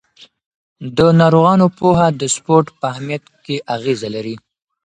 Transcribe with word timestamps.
د 0.97 0.99
ناروغانو 1.19 1.67
پوهه 1.77 2.07
د 2.19 2.21
سپورت 2.35 2.67
په 2.79 2.83
اهمیت 2.91 3.23
کې 3.45 3.55
اغېزه 3.75 4.09
لري. 4.15 4.35